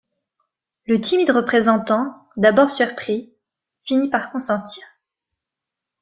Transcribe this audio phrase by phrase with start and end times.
[0.87, 3.31] Le timide représentant, d'abord surpris,
[3.83, 4.83] finit par consentir.